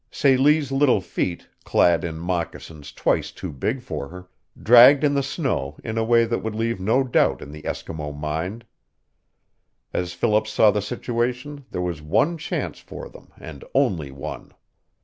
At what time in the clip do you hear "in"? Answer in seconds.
2.03-2.17, 5.03-5.13, 5.83-5.95, 7.39-7.51